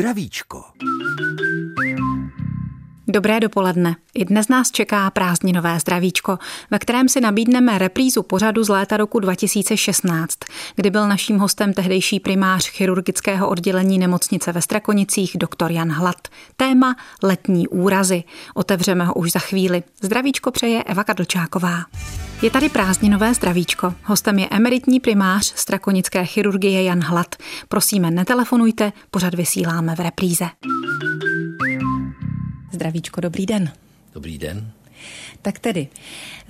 [0.00, 0.64] Zdravíčko.
[3.12, 3.96] Dobré dopoledne.
[4.14, 6.38] I dnes nás čeká prázdninové zdravíčko,
[6.70, 10.38] ve kterém si nabídneme reprízu pořadu z léta roku 2016,
[10.76, 16.28] kdy byl naším hostem tehdejší primář chirurgického oddělení nemocnice ve Strakonicích doktor Jan Hlad.
[16.56, 18.24] Téma letní úrazy.
[18.54, 19.82] Otevřeme ho už za chvíli.
[20.02, 21.84] Zdravíčko přeje Eva Kadlčáková.
[22.42, 23.94] Je tady prázdninové zdravíčko.
[24.04, 27.36] Hostem je emeritní primář strakonické chirurgie Jan Hlad.
[27.68, 30.46] Prosíme, netelefonujte, pořad vysíláme v repríze.
[32.80, 33.72] Zdravíčko, dobrý den.
[34.14, 34.70] Dobrý den.
[35.42, 35.88] Tak tedy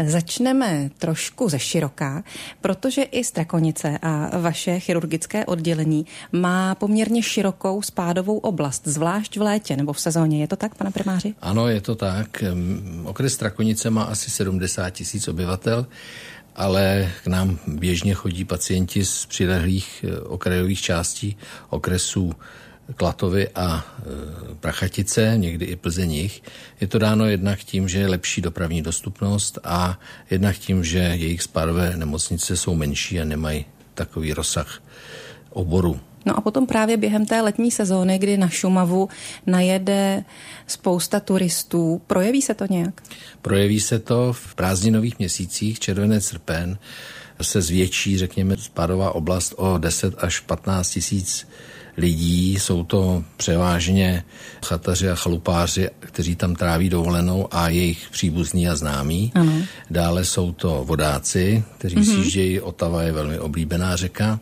[0.07, 2.23] začneme trošku ze široká,
[2.61, 9.77] protože i Strakonice a vaše chirurgické oddělení má poměrně širokou spádovou oblast, zvlášť v létě
[9.77, 10.41] nebo v sezóně.
[10.41, 11.35] Je to tak, pane primáři?
[11.43, 12.45] Ano, je to tak.
[13.05, 15.87] Okres Strakonice má asi 70 tisíc obyvatel
[16.57, 21.37] ale k nám běžně chodí pacienti z přilehlých eh, okrajových částí
[21.71, 22.33] okresů
[22.96, 26.43] Klatovy a e, Prachatice, někdy i Plzeních.
[26.80, 31.43] Je to dáno jednak tím, že je lepší dopravní dostupnost a jednak tím, že jejich
[31.43, 34.83] spádové nemocnice jsou menší a nemají takový rozsah
[35.51, 36.01] oboru.
[36.27, 39.09] No a potom právě během té letní sezóny, kdy na Šumavu
[39.46, 40.24] najede
[40.66, 43.02] spousta turistů, projeví se to nějak?
[43.43, 46.79] Projeví se to v prázdninových měsících, červené srpen,
[47.43, 51.46] se zvětší, řekněme, spádová oblast o 10 až 15 tisíc
[51.96, 52.55] lidí.
[52.55, 54.24] Jsou to převážně
[54.65, 59.33] chataři a chalupáři, kteří tam tráví dovolenou a jejich příbuzní a známí.
[59.35, 59.52] Ano.
[59.91, 62.15] Dále jsou to vodáci, kteří mm-hmm.
[62.15, 62.61] sjíždějí.
[62.61, 64.41] Otava je velmi oblíbená řeka.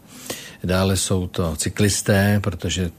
[0.64, 2.90] Dále jsou to cyklisté, protože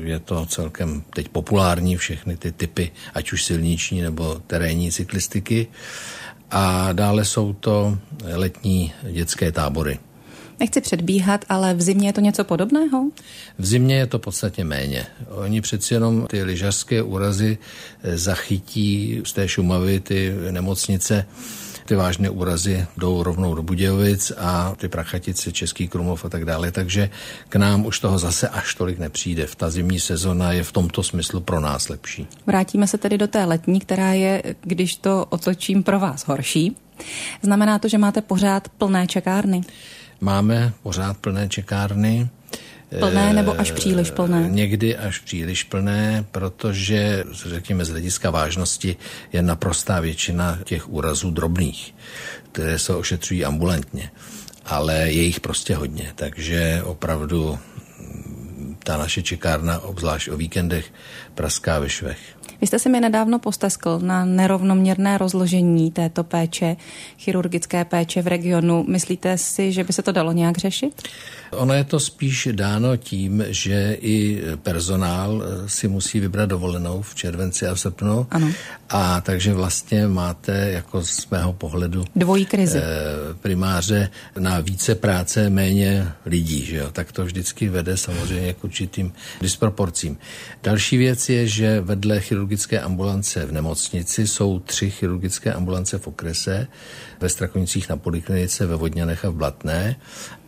[0.00, 5.66] je to celkem teď populární všechny ty typy, ať už silniční nebo terénní cyklistiky.
[6.50, 7.98] A dále jsou to
[8.34, 9.98] letní dětské tábory.
[10.60, 13.10] Nechci předbíhat, ale v zimě je to něco podobného?
[13.58, 15.06] V zimě je to podstatně méně.
[15.28, 17.58] Oni přeci jenom ty lyžařské úrazy
[18.02, 21.26] eh, zachytí z té Šumavy ty nemocnice
[21.84, 26.72] ty vážné úrazy jdou rovnou do Budějovic a ty prachatice, Český Krumlov a tak dále,
[26.72, 27.10] takže
[27.48, 29.46] k nám už toho zase až tolik nepřijde.
[29.46, 32.26] V ta zimní sezona je v tomto smyslu pro nás lepší.
[32.46, 36.76] Vrátíme se tedy do té letní, která je, když to otočím, pro vás horší.
[37.42, 39.60] Znamená to, že máte pořád plné čekárny?
[40.24, 42.28] Máme pořád plné čekárny.
[42.98, 44.48] Plné nebo až příliš plné?
[44.50, 48.96] Někdy až příliš plné, protože, řekněme, z hlediska vážnosti
[49.32, 51.94] je naprostá většina těch úrazů drobných,
[52.52, 54.10] které se ošetřují ambulantně.
[54.64, 57.58] Ale je jich prostě hodně, takže opravdu
[58.84, 60.92] ta naše čekárna, obzvlášť o víkendech,
[61.34, 62.18] praská ve švech.
[62.60, 66.76] Vy jste se mi nedávno posteskl na nerovnoměrné rozložení této péče,
[67.18, 68.84] chirurgické péče v regionu.
[68.88, 71.02] Myslíte si, že by se to dalo nějak řešit?
[71.50, 77.14] Ono je to spíš dáno tím, že i personál eh, si musí vybrat dovolenou v
[77.14, 78.26] červenci a v srpnu.
[78.30, 78.50] Ano.
[78.90, 82.78] A takže vlastně máte jako z mého pohledu dvojí krizi.
[82.78, 82.84] Eh,
[83.40, 86.64] primáře na více práce, méně lidí.
[86.64, 86.88] Že jo?
[86.92, 90.18] Tak to vždycky vede samozřejmě k určitým disproporcím.
[90.62, 92.43] Další věc je, že vedle chirurgické
[92.80, 96.66] ambulance v nemocnici jsou tři chirurgické ambulance v okrese,
[97.20, 99.96] ve Strakonicích na poliklinice, ve Vodňanech a v Blatné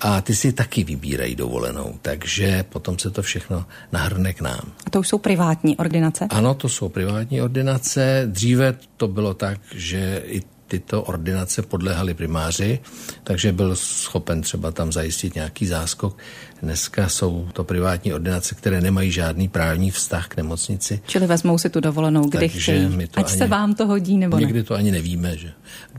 [0.00, 4.72] a ty si taky vybírají dovolenou, takže potom se to všechno nahrne k nám.
[4.86, 6.26] A to už jsou privátní ordinace?
[6.30, 8.22] Ano, to jsou privátní ordinace.
[8.26, 12.78] Dříve to bylo tak, že i tyto ordinace podléhaly primáři,
[13.24, 16.18] takže byl schopen třeba tam zajistit nějaký záskok.
[16.62, 21.00] Dneska jsou to privátní ordinace, které nemají žádný právní vztah k nemocnici.
[21.06, 23.08] Čili vezmou si tu dovolenou, kdy takže chtějí.
[23.16, 24.64] Ať ani, se vám to hodí nebo někdy ne.
[24.64, 25.52] to ani nevíme, že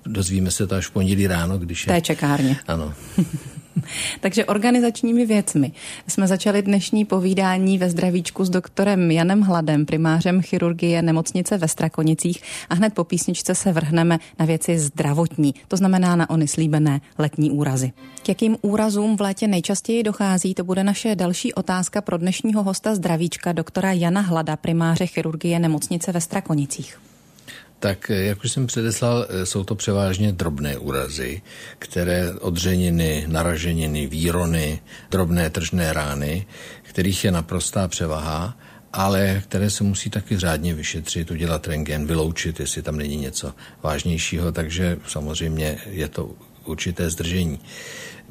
[0.06, 1.94] dozvíme se to až v pondělí ráno, když je...
[1.94, 2.58] Té čekárně.
[2.68, 2.94] Ano.
[4.20, 5.72] Takže organizačními věcmi
[6.08, 12.42] jsme začali dnešní povídání ve zdravíčku s doktorem Janem Hladem, primářem chirurgie nemocnice ve Strakonicích
[12.70, 17.52] a hned po písničce se vrhneme na věci zdravotní, to znamená na ony slíbené letní
[17.52, 17.92] úrazy.
[18.24, 22.96] K jakým úrazům v létě nejčastěji dochází, to bude naše další otázka pro dnešního hosta
[22.96, 27.00] zdravíčka, doktora Jana Hlada, primáře chirurgie nemocnice ve Strakonicích.
[27.80, 31.42] Tak jak už jsem předeslal, eh, jsou to převážně drobné úrazy,
[31.80, 34.80] které odřeniny, naraženiny, výrony,
[35.12, 36.46] drobné tržné rány,
[36.84, 38.58] kterých je naprostá převaha,
[38.94, 43.54] ale které se musí taky řádně vyšetřit, udělat rengen, vyloučit, jestli tam není něco
[43.84, 46.32] vážnějšího, takže samozřejmě je to
[46.66, 47.60] určité zdržení.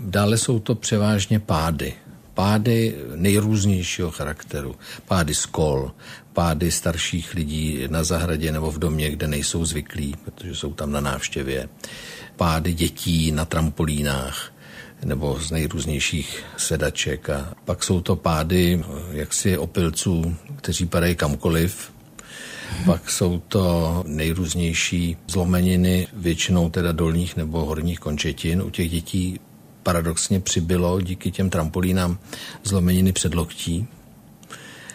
[0.03, 1.95] Dále jsou to převážně pády,
[2.37, 4.77] pády nejrůznějšího charakteru.
[5.09, 5.93] Pády z kol,
[6.33, 11.01] pády starších lidí na zahradě nebo v domě, kde nejsou zvyklí, protože jsou tam na
[11.01, 11.69] návštěvě.
[12.37, 14.53] Pády dětí na trampolínách,
[15.05, 17.31] nebo z nejrůznějších sedaček.
[17.31, 21.93] A pak jsou to pády jaksi opilců, kteří padají kamkoliv,
[22.85, 28.63] pak jsou to nejrůznější zlomeniny, většinou teda dolních nebo horních končetin.
[28.63, 29.41] U těch dětí
[29.87, 32.19] paradoxně přibylo díky těm trampolínám
[32.65, 33.87] zlomeniny předloktí.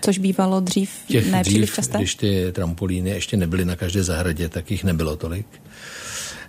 [0.02, 1.98] Což bývalo dřív Těch ne dřív, časté?
[1.98, 5.48] když ty trampolíny ještě nebyly na každé zahradě, tak jich nebylo tolik.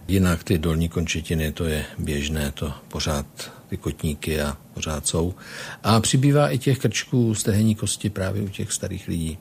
[0.09, 3.27] Jinak ty dolní končetiny, to je běžné, to pořád
[3.69, 5.35] ty kotníky a pořád jsou.
[5.83, 9.39] A přibývá i těch krčků stehenní kosti právě u těch starých lidí.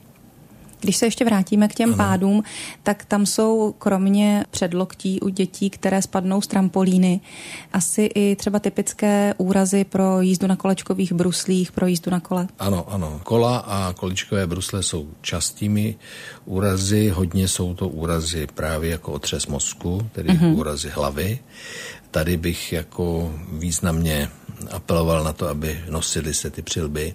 [0.82, 1.96] Když se ještě vrátíme k těm ano.
[1.96, 2.42] pádům,
[2.82, 7.20] tak tam jsou kromě předloktí u dětí, které spadnou z trampolíny,
[7.72, 12.48] asi i třeba typické úrazy pro jízdu na kolečkových bruslích, pro jízdu na kole.
[12.58, 13.20] Ano, ano.
[13.24, 15.96] Kola a količkové brusle jsou častými
[16.44, 17.08] úrazy.
[17.08, 20.54] Hodně jsou to úrazy právě jako otřes mozku, tedy uh-huh.
[20.54, 21.38] úrazy hlavy.
[22.10, 24.28] Tady bych jako významně
[24.70, 27.14] apeloval na to, aby nosili se ty přilby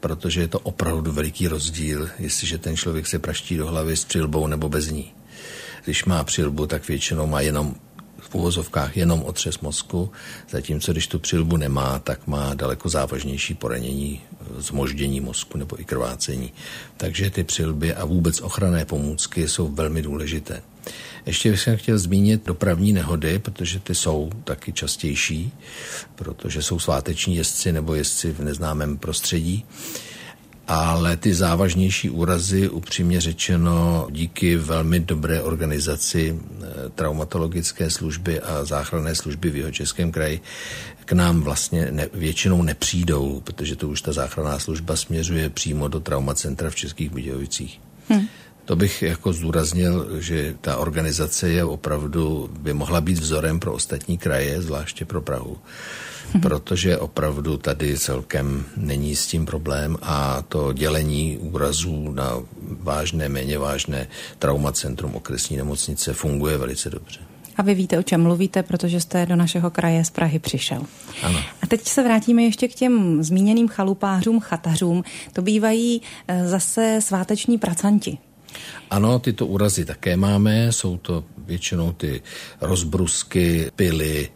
[0.00, 4.46] protože je to opravdu veliký rozdíl, jestliže ten člověk se praští do hlavy s přilbou
[4.46, 5.12] nebo bez ní.
[5.84, 7.74] Když má přilbu, tak většinou má jenom
[8.18, 10.12] v uvozovkách jenom otřes mozku,
[10.50, 14.20] zatímco když tu přilbu nemá, tak má daleko závažnější poranění,
[14.58, 16.52] zmoždění mozku nebo i krvácení.
[16.96, 20.62] Takže ty přilby a vůbec ochranné pomůcky jsou velmi důležité.
[21.28, 25.52] Ještě bych chtěl zmínit dopravní nehody, protože ty jsou taky častější,
[26.14, 29.64] protože jsou sváteční jezdci nebo jezdci v neznámém prostředí.
[30.68, 39.14] Ale ty závažnější úrazy, upřímně řečeno, díky velmi dobré organizaci eh, traumatologické služby a záchranné
[39.14, 40.40] služby v jeho českém kraji,
[41.04, 46.00] k nám vlastně ne, většinou nepřijdou, protože to už ta záchranná služba směřuje přímo do
[46.00, 47.80] traumacentra v Českých Budějovicích.
[48.08, 48.28] Hmm.
[48.68, 54.18] To bych jako zdůraznil, že ta organizace je opravdu, by mohla být vzorem pro ostatní
[54.18, 55.56] kraje, zvláště pro Prahu.
[56.34, 56.40] Mhm.
[56.40, 62.32] Protože opravdu tady celkem není s tím problém a to dělení úrazů na
[62.62, 64.06] vážné, méně vážné
[64.38, 67.20] traumacentrum okresní nemocnice funguje velice dobře.
[67.56, 70.82] A vy víte, o čem mluvíte, protože jste do našeho kraje z Prahy přišel.
[71.22, 71.38] Ano.
[71.62, 75.04] A teď se vrátíme ještě k těm zmíněným chalupářům, chatařům.
[75.32, 78.18] To bývají eh, zase sváteční pracanti.
[78.90, 82.22] Ano, tyto úrazy také máme, jsou to většinou ty
[82.60, 84.28] rozbrusky, pily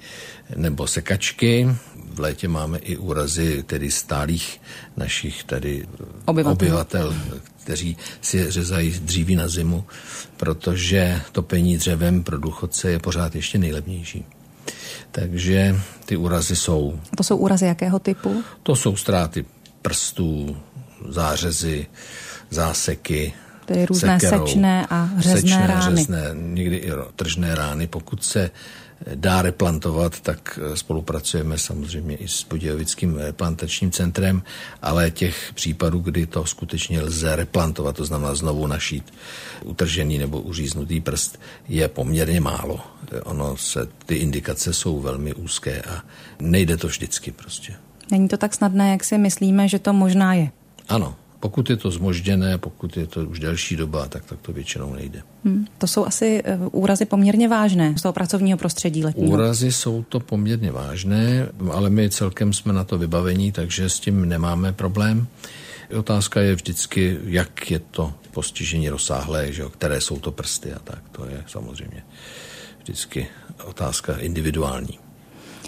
[0.57, 1.69] nebo sekačky.
[2.15, 4.61] V létě máme i úrazy tedy stálých
[4.97, 5.87] našich tady
[6.25, 7.15] obyvatel, obyvatel
[7.65, 9.85] kteří si řezají dříví na zimu,
[10.37, 14.25] protože topení dřevem pro důchodce je pořád ještě nejlevnější.
[15.11, 17.01] Takže ty úrazy jsou.
[17.13, 18.45] A to jsou úrazy jakého typu?
[18.63, 19.45] To jsou ztráty
[19.83, 20.57] prstů,
[21.09, 21.87] zářezy,
[22.51, 23.33] záseky,
[23.73, 25.97] Tedy různé sekerou, sečné a řezné sečné, rány.
[25.97, 27.87] Řezné, někdy i tržné rány.
[27.87, 28.51] Pokud se
[29.15, 34.43] dá replantovat, tak eh, spolupracujeme samozřejmě i s Budějovickým replantačním centrem,
[34.83, 39.13] ale těch případů, kdy to skutečně lze replantovat, to znamená znovu našít
[39.65, 42.81] utržený nebo uříznutý prst, je poměrně málo.
[43.25, 46.03] Ono se, ty indikace jsou velmi úzké a
[46.41, 47.75] nejde to vždycky prostě.
[48.11, 50.51] Není to tak snadné, jak si myslíme, že to možná je.
[50.89, 54.95] Ano, pokud je to zmožděné, pokud je to už delší doba, tak, tak to většinou
[54.95, 55.23] nejde.
[55.45, 59.33] Hmm, to jsou asi uh, úrazy poměrně vážné z toho pracovního prostředí letního.
[59.33, 64.29] Úrazy jsou to poměrně vážné, ale my celkem jsme na to vybavení, takže s tím
[64.29, 65.27] nemáme problém.
[65.99, 71.03] Otázka je vždycky, jak je to postižení rozsáhlé, že, které jsou to prsty a tak.
[71.13, 72.03] To je samozřejmě
[72.83, 73.27] vždycky
[73.65, 75.02] otázka individuální.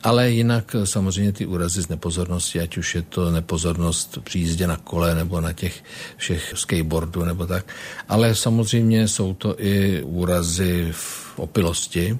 [0.07, 4.77] Ale jinak samozřejmě ty úrazy z nepozornosti, ať už je to nepozornost při jízdě na
[4.77, 5.83] kole nebo na těch
[6.17, 7.65] všech skateboardů nebo tak.
[8.09, 12.17] Ale samozřejmě jsou to i úrazy v opilosti,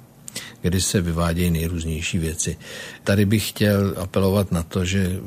[0.62, 2.58] kdy se vyvádějí nejrůznější věci.
[3.03, 5.20] Tady bych chtěl apelovat na to, že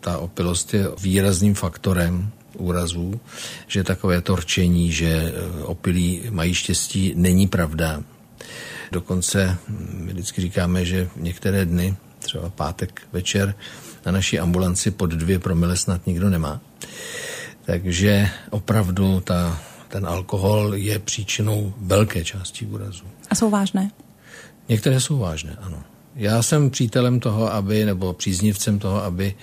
[0.00, 3.20] ta opilost je výrazným faktorem úrazů,
[3.66, 8.02] že takové torčení, že opilí mají štěstí, není pravda.
[8.92, 9.58] Dokonce
[9.92, 13.54] my vždycky říkáme, že některé dny, třeba pátek večer,
[14.06, 16.60] na naší ambulanci pod dvě promile snad nikdo nemá.
[17.64, 23.04] Takže opravdu ta, ten alkohol je příčinou velké části úrazu.
[23.30, 23.90] A jsou vážné?
[24.68, 25.82] Některé jsou vážné, ano.
[26.16, 29.34] Já jsem přítelem toho, aby, nebo příznivcem toho, aby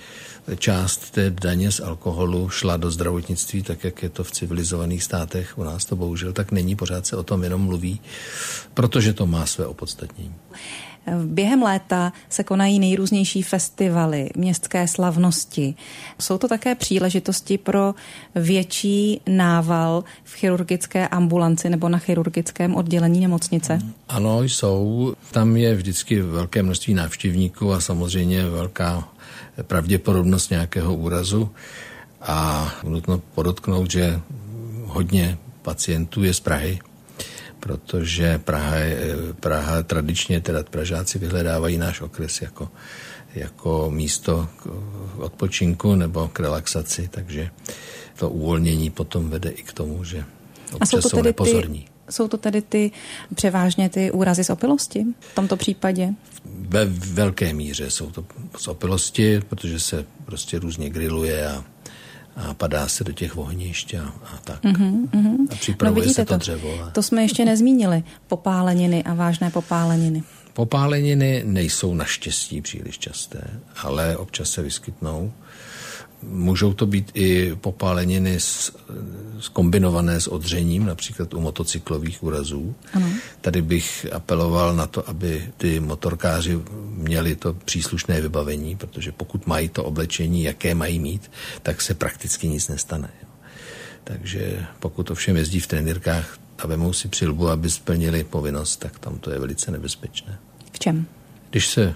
[0.56, 5.58] část té daně z alkoholu šla do zdravotnictví, tak jak je to v civilizovaných státech.
[5.58, 8.00] U nás to bohužel tak není, pořád se o tom jenom mluví,
[8.74, 10.34] protože to má své opodstatnění.
[11.24, 15.74] Během léta se konají nejrůznější festivaly, městské slavnosti.
[16.18, 17.94] Jsou to také příležitosti pro
[18.34, 23.78] větší nával v chirurgické ambulanci nebo na chirurgickém oddělení nemocnice?
[24.08, 25.14] Ano, jsou.
[25.30, 29.08] Tam je vždycky velké množství návštěvníků a samozřejmě velká
[29.62, 31.50] pravděpodobnost nějakého úrazu.
[32.22, 34.20] A nutno podotknout, že
[34.84, 36.78] hodně pacientů je z Prahy,
[37.60, 42.68] protože Praha, je, Praha tradičně, teda Pražáci vyhledávají náš okres jako,
[43.34, 44.66] jako místo k
[45.18, 47.50] odpočinku nebo k relaxaci, takže
[48.18, 50.24] to uvolnění potom vede i k tomu, že
[50.72, 51.80] občas A jsou, to jsou nepozorní.
[51.80, 52.12] Ty...
[52.12, 52.90] Jsou to tedy ty
[53.34, 56.08] převážně ty úrazy z opilosti v tomto případě?
[56.44, 58.24] Ve velké míře jsou to
[58.58, 61.64] z opilosti, protože se prostě různě griluje a
[62.38, 64.64] a padá se do těch ohnišť a, a tak.
[64.64, 65.36] Mm-hmm, mm-hmm.
[65.50, 66.82] A připravuje no se to, to dřevo.
[66.82, 66.90] A...
[66.90, 68.02] To jsme ještě nezmínili.
[68.26, 70.22] Popáleniny a vážné popáleniny.
[70.52, 73.40] Popáleniny nejsou naštěstí příliš časté,
[73.82, 75.32] ale občas se vyskytnou.
[76.22, 78.76] Můžou to být i popáleniny s,
[79.40, 82.74] s kombinované s odřením, například u motocyklových úrazů.
[82.92, 83.06] Ano.
[83.40, 86.60] Tady bych apeloval na to, aby ty motorkáři
[86.90, 91.30] měli to příslušné vybavení, protože pokud mají to oblečení, jaké mají mít,
[91.62, 93.10] tak se prakticky nic nestane.
[94.04, 99.18] Takže pokud ovšem jezdí v trenírkách a vemou si přilbu, aby splnili povinnost, tak tam
[99.18, 100.38] to je velice nebezpečné.
[100.72, 101.06] V čem?
[101.50, 101.94] Když se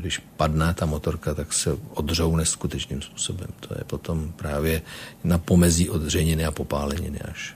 [0.00, 3.48] když padne ta motorka, tak se odřou neskutečným způsobem.
[3.60, 4.82] To je potom právě
[5.24, 7.54] na pomezí odřeniny a popáleniny až.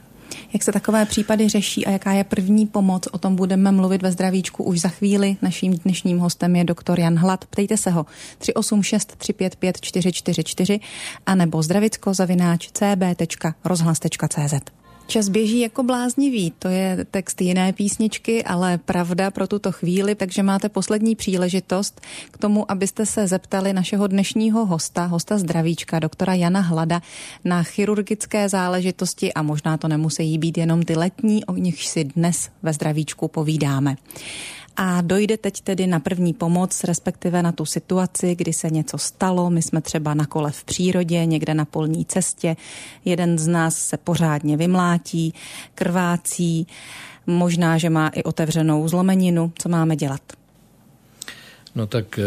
[0.53, 4.11] Jak se takové případy řeší a jaká je první pomoc, o tom budeme mluvit ve
[4.11, 5.37] zdravíčku už za chvíli.
[5.41, 7.45] Naším dnešním hostem je doktor Jan Hlad.
[7.45, 8.05] Ptejte se ho
[8.37, 10.79] 386 355 444
[11.25, 14.82] a nebo zdravicko zavináč cb.rozhlas.cz.
[15.07, 20.43] Čas běží jako bláznivý, to je text jiné písničky, ale pravda pro tuto chvíli, takže
[20.43, 26.59] máte poslední příležitost k tomu, abyste se zeptali našeho dnešního hosta, hosta zdravíčka, doktora Jana
[26.59, 27.01] Hlada,
[27.43, 32.49] na chirurgické záležitosti a možná to nemusí být jenom ty letní, o nich si dnes
[32.63, 33.95] ve zdravíčku povídáme
[34.77, 39.49] a dojde teď tedy na první pomoc, respektive na tu situaci, kdy se něco stalo.
[39.49, 42.55] My jsme třeba na kole v přírodě, někde na polní cestě.
[43.05, 45.33] Jeden z nás se pořádně vymlátí,
[45.75, 46.67] krvácí,
[47.27, 49.51] možná, že má i otevřenou zlomeninu.
[49.59, 50.21] Co máme dělat?
[51.75, 52.23] No tak eh,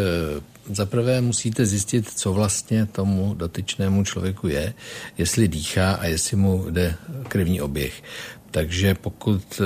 [0.74, 4.74] zaprvé musíte zjistit, co vlastně tomu dotyčnému člověku je,
[5.18, 6.94] jestli dýchá a jestli mu jde
[7.28, 8.02] krevní oběh.
[8.56, 9.64] Takže pokud eh,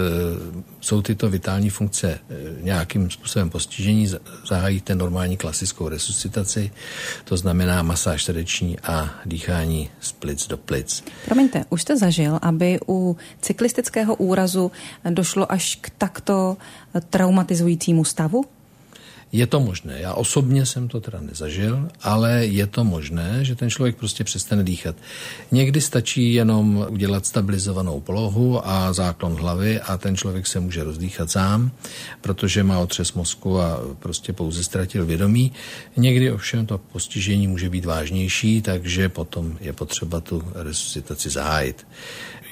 [0.81, 4.09] jsou tyto vitální funkce eh, nějakým způsobem postižení,
[4.49, 6.71] zahájíte normální klasickou resuscitaci,
[7.25, 11.05] to znamená masáž srdeční a dýchání z plic do plic.
[11.25, 14.73] Promiňte, už jste zažil, aby u cyklistického úrazu
[15.11, 16.57] došlo až k takto
[17.11, 18.45] traumatizujícímu stavu?
[19.33, 20.01] Je to možné.
[20.01, 24.65] Já osobně jsem to teda nezažil, ale je to možné, že ten člověk prostě přestane
[24.65, 24.97] dýchat.
[25.51, 31.31] Někdy stačí jenom udělat stabilizovanou polohu a záklon hlavy a ten člověk se může rozdýchat
[31.31, 31.71] sám,
[32.21, 35.53] protože má otřes mozku a prostě pouze ztratil vědomí.
[35.97, 41.87] Někdy ovšem to postižení může být vážnější, takže potom je potřeba tu resuscitaci zahájit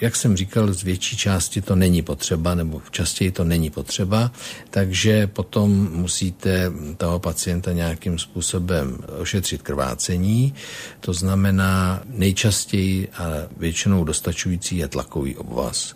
[0.00, 4.33] jak jsem říkal, z větší části to není potřeba, nebo častěji to není potřeba,
[4.71, 10.55] takže potom musíte toho pacienta nějakým způsobem ošetřit krvácení.
[11.00, 13.25] To znamená nejčastěji a
[13.57, 15.95] většinou dostačující je tlakový obvaz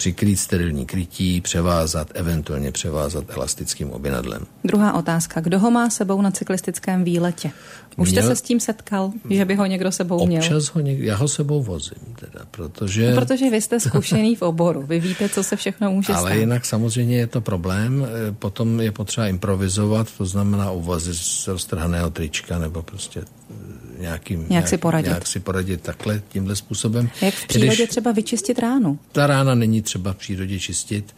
[0.00, 4.46] přikrýt sterilní krytí, převázat, eventuálně převázat elastickým obinadlem.
[4.64, 5.40] Druhá otázka.
[5.40, 7.50] Kdo ho má sebou na cyklistickém výletě?
[7.96, 10.42] Už měl, jste se s tím setkal, že by ho někdo sebou měl?
[10.42, 13.10] Občas ho někdo, já ho sebou vozím, teda, protože...
[13.10, 16.40] No, protože vy jste zkušený v oboru, vy víte, co se všechno může Ale stát.
[16.40, 22.10] jinak samozřejmě je to problém, e, potom je potřeba improvizovat, to znamená uvazit z roztrhaného
[22.10, 25.08] trička nebo prostě e, nějakým, nějak, si poradit.
[25.08, 27.10] Nějak si poradit takhle, tímhle způsobem.
[27.22, 28.98] Jak v přírodě Když třeba vyčistit ránu?
[29.12, 31.16] Ta rána není třeba v přírodě čistit,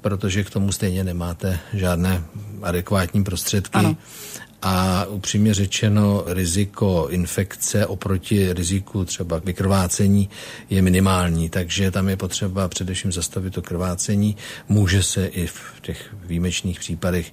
[0.00, 2.24] protože k tomu stejně nemáte žádné
[2.62, 3.78] adekvátní prostředky.
[3.78, 3.96] Ano
[4.62, 10.30] a upřímně řečeno riziko infekce oproti riziku třeba vykrvácení
[10.70, 14.36] je minimální, takže tam je potřeba především zastavit to krvácení.
[14.68, 17.32] Může se i v těch výjimečných případech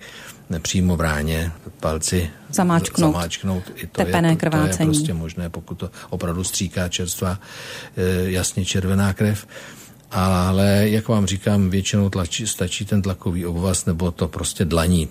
[0.62, 3.63] přímo v ráně palci zamáčknout, zamáčknout.
[3.75, 4.77] I to tepené je, krvácení.
[4.77, 7.39] To je prostě možné, pokud to opravdu stříká čerstvá,
[7.98, 9.48] eh, jasně červená krev.
[10.12, 15.09] Ale jak vám říkám, většinou tlačí, stačí ten tlakový obvaz nebo to prostě dlaní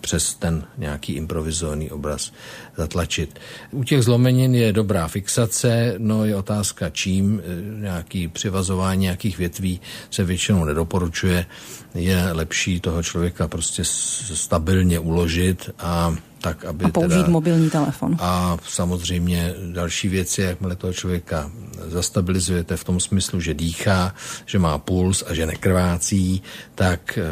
[0.00, 2.32] přes ten nějaký improvizovaný obraz
[2.76, 3.38] zatlačit.
[3.70, 9.80] U těch zlomenin je dobrá fixace, no je otázka čím, e, nějaký přivazování nějakých větví
[10.10, 11.46] se většinou nedoporučuje.
[11.94, 18.16] Je lepší toho člověka prostě stabilně uložit a tak, aby a použít teda, mobilní telefon.
[18.20, 21.50] A samozřejmě další věc je, jakmile toho člověka
[21.86, 24.14] zastabilizujete v tom smyslu, že dýchá,
[24.46, 26.42] že má puls a že nekrvácí,
[26.74, 27.22] tak e,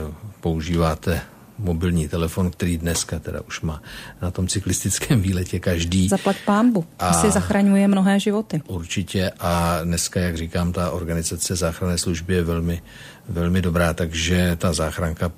[0.41, 1.21] používáte
[1.61, 3.83] mobilní telefon, který dneska teda už má
[4.23, 6.09] na tom cyklistickém výletě každý.
[6.09, 6.85] Zaplať pámbu.
[6.99, 8.63] A Asi zachraňuje mnohé životy.
[8.67, 12.83] Určitě a dneska, jak říkám, ta organizace záchranné služby je velmi,
[13.29, 15.33] velmi dobrá, takže ta záchranka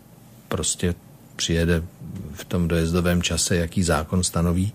[0.49, 0.95] prostě
[1.37, 1.83] přijede
[2.33, 4.73] v tom dojezdovém čase, jaký zákon stanoví.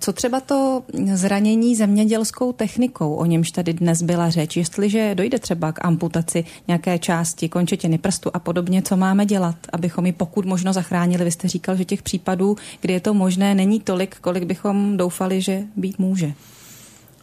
[0.00, 0.82] Co třeba to
[1.14, 6.98] zranění zemědělskou technikou, o němž tady dnes byla řeč, jestliže dojde třeba k amputaci nějaké
[6.98, 11.24] části, končetiny prstu a podobně, co máme dělat, abychom ji pokud možno zachránili?
[11.24, 15.42] Vy jste říkal, že těch případů, kdy je to možné, není tolik, kolik bychom doufali,
[15.42, 16.32] že být může.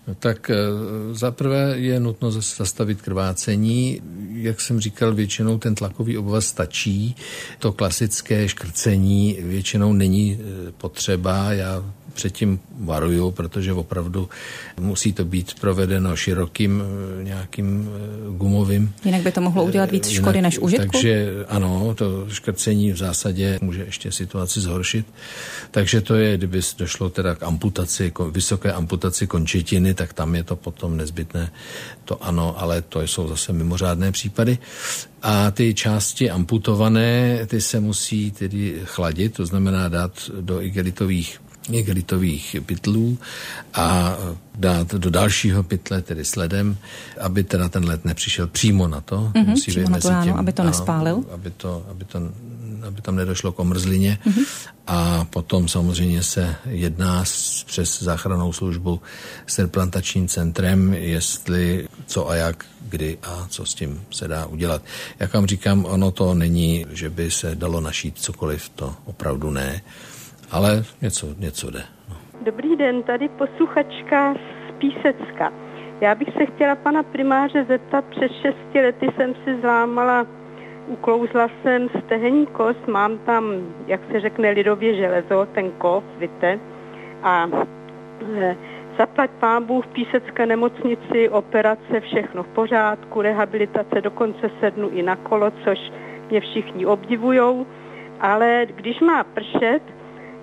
[0.07, 0.55] No tak eh,
[1.11, 4.01] zaprvé je nutno zastavit krvácení.
[4.31, 7.15] Jak jsem říkal, většinou ten tlakový obvaz stačí.
[7.59, 11.53] To klasické škrcení většinou není eh, potřeba.
[11.53, 11.83] Já
[12.15, 14.29] předtím varuju, protože opravdu
[14.79, 18.93] musí to být provedeno širokým eh, nějakým eh, gumovým.
[19.05, 20.91] Jinak by to mohlo udělat víc škody Jinak, než užitku?
[20.91, 25.05] Takže ano, to škrcení v zásadě může ještě situaci zhoršit.
[25.71, 30.55] Takže to je, kdyby došlo teda k amputaci, vysoké amputaci končetiny, tak tam je to
[30.55, 31.51] potom nezbytné.
[32.05, 34.57] To ano, ale to jsou zase mimořádné případy.
[35.21, 41.39] A ty části amputované, ty se musí tedy chladit, to znamená dát do igelitových
[41.71, 43.17] igelitových pytlů
[43.73, 44.17] a
[44.55, 46.77] dát do dalšího pytle, tedy s ledem,
[47.21, 49.17] aby teda ten led nepřišel přímo na to.
[49.17, 51.23] Mm-hmm, musí přímo na to ráno, aby to ano, nespálil.
[51.33, 52.19] Aby, to, aby, to,
[52.87, 54.19] aby tam nedošlo k omrzlině.
[54.25, 54.45] Mm-hmm.
[54.87, 59.01] A potom samozřejmě se jedná s, přes záchranou službu
[59.47, 64.81] s replantačním centrem, jestli co a jak, kdy a co s tím se dá udělat.
[65.19, 69.81] Jak vám říkám, ono to není, že by se dalo našít cokoliv, to opravdu ne
[70.55, 71.83] ale něco, něco jde.
[72.09, 72.15] No.
[72.41, 75.53] Dobrý den, tady posluchačka z Písecka.
[76.01, 80.27] Já bych se chtěla pana primáře zeptat, před šesti lety jsem si zlámala,
[80.87, 83.43] uklouzla jsem stehenní kost, mám tam,
[83.87, 86.59] jak se řekne lidově, železo, ten kov, víte,
[87.23, 87.47] a
[88.37, 88.55] e,
[88.97, 95.51] zaplať pámbu v Písecké nemocnici, operace, všechno v pořádku, rehabilitace, dokonce sednu i na kolo,
[95.63, 95.79] což
[96.29, 97.65] mě všichni obdivujou,
[98.19, 99.94] ale když má pršet,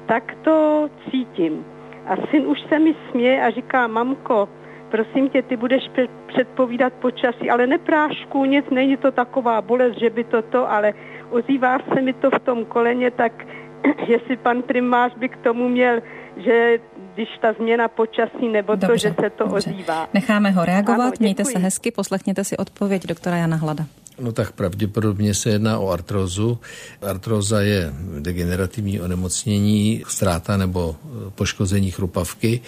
[0.06, 1.64] tak to cítím.
[2.06, 4.48] A syn už se mi směje a říká, mamko,
[4.90, 5.90] prosím tě, ty budeš
[6.26, 10.92] předpovídat počasí, ale neprášku, nic, není to taková bolest, že by to to, ale
[11.30, 13.32] ozývá se mi to v tom koleně, tak
[14.06, 16.02] jestli pan primář by k tomu měl,
[16.36, 16.78] že
[17.14, 19.70] když ta změna počasí nebo dobře, to, že se to dobře.
[19.70, 20.08] ozývá.
[20.14, 23.84] Necháme ho reagovat, ano, mějte se hezky, poslechněte si odpověď doktora Jana Hlada.
[24.20, 26.58] No tak pravděpodobně se jedná o artrózu.
[27.02, 32.60] Artróza je degenerativní onemocnění, ztráta nebo e, poškození chrupavky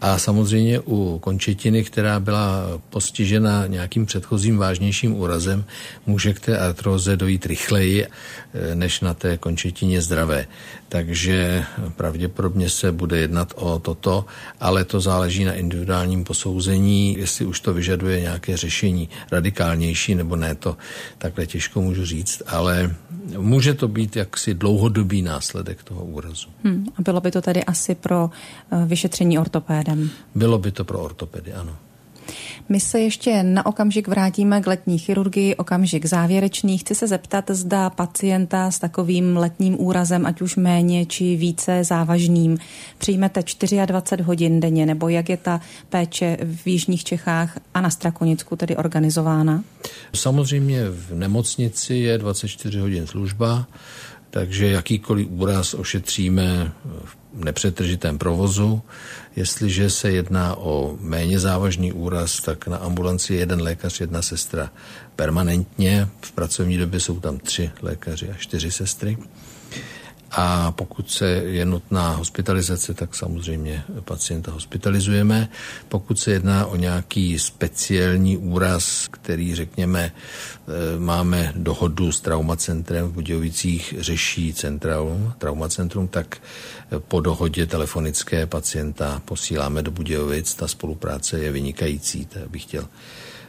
[0.00, 5.64] a samozřejmě u končetiny, která byla postižena nějakým předchozím vážnějším úrazem,
[6.06, 10.46] může k té artróze dojít rychleji e, než na té končetině zdravé.
[10.88, 11.64] Takže
[11.96, 14.24] pravděpodobně se bude jednat o toto,
[14.60, 20.54] ale to záleží na individuálním posouzení, jestli už to vyžaduje nějaké řešení radikálnější nebo ne,
[20.54, 20.76] to
[21.18, 22.94] takhle těžko můžu říct, ale
[23.38, 26.48] může to být jaksi dlouhodobý následek toho úrazu.
[26.64, 28.30] Hmm, a bylo by to tedy asi pro
[28.70, 30.10] eh, vyšetření ortopédem?
[30.34, 31.76] Bylo by to pro ortopedy, ano.
[32.68, 36.78] My se ještě na okamžik vrátíme k letní chirurgii, okamžik závěrečný.
[36.78, 42.58] Chci se zeptat, zda pacienta s takovým letním úrazem, ať už méně či více závažným,
[42.98, 43.40] přijmete
[43.86, 48.76] 24 hodin denně, nebo jak je ta péče v Jižních Čechách a na Strakonicku tedy
[48.76, 49.64] organizována?
[50.14, 53.66] Samozřejmě v nemocnici je 24 hodin služba,
[54.30, 56.72] takže jakýkoliv úraz ošetříme
[57.34, 58.82] v nepřetržitém provozu.
[59.36, 64.70] Jestliže se jedná o méně závažný úraz, tak na ambulanci je jeden lékař, jedna sestra
[65.16, 66.08] permanentně.
[66.20, 69.18] V pracovní době jsou tam tři lékaři a čtyři sestry.
[70.30, 75.48] A pokud se je nutná hospitalizace, tak samozřejmě pacienta hospitalizujeme.
[75.88, 80.12] Pokud se jedná o nějaký speciální úraz, který, řekněme, e,
[80.98, 86.38] máme dohodu s traumacentrem v Budějovicích, řeší centrum, traumacentrum, tak
[86.98, 90.54] po dohodě telefonické pacienta posíláme do Budějovic.
[90.54, 92.88] Ta spolupráce je vynikající, tak bych chtěl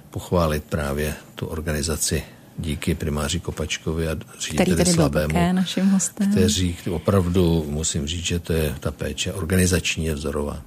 [0.09, 2.23] pochválit právě tu organizaci
[2.57, 6.31] díky primáři Kopačkovi a řediteli Slabému, byl naším hostem.
[6.31, 10.61] kteří opravdu, musím říct, že to je ta péče organizační je vzorová.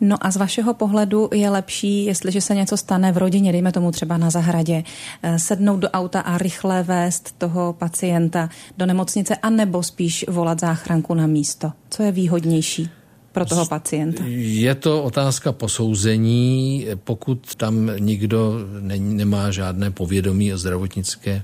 [0.00, 3.90] No a z vašeho pohledu je lepší, jestliže se něco stane v rodině, dejme tomu
[3.90, 4.84] třeba na zahradě,
[5.22, 11.14] eh, sednout do auta a rychle vést toho pacienta do nemocnice, anebo spíš volat záchranku
[11.14, 11.72] na místo?
[11.90, 12.90] Co je výhodnější?
[13.34, 14.22] Pro toho pacienta?
[14.30, 16.86] Je to otázka posouzení.
[17.04, 21.42] Pokud tam nikdo ne, nemá žádné povědomí o zdravotnické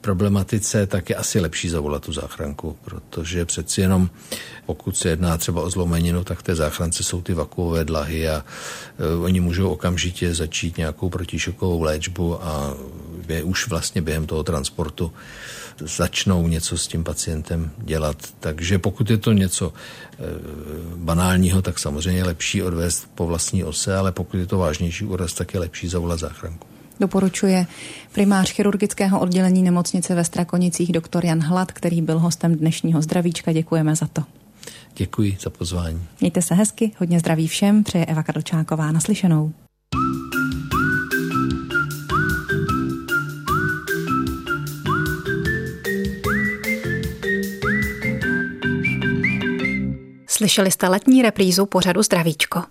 [0.00, 4.10] problematice, tak je asi lepší zavolat tu záchranku, protože přeci jenom
[4.66, 8.44] pokud se jedná třeba o zlomeninu, tak té záchrance jsou ty vakuové dlahy a
[9.16, 12.74] uh, oni můžou okamžitě začít nějakou protišokovou léčbu a
[13.28, 15.12] je už vlastně během toho transportu
[15.78, 18.16] začnou něco s tím pacientem dělat.
[18.40, 20.16] Takže pokud je to něco e,
[20.96, 25.32] banálního, tak samozřejmě je lepší odvést po vlastní ose, ale pokud je to vážnější úraz,
[25.32, 26.66] tak je lepší zavolat záchranku.
[27.00, 27.66] Doporučuje
[28.12, 33.52] primář chirurgického oddělení nemocnice ve Strakonicích doktor Jan Hlad, který byl hostem dnešního zdravíčka.
[33.52, 34.22] Děkujeme za to.
[34.96, 36.02] Děkuji za pozvání.
[36.20, 39.52] Mějte se hezky, hodně zdraví všem, přeje Eva Kadlčáková naslyšenou.
[50.42, 52.62] Slyšeli jste letní reprízu pořadu Zdravíčko.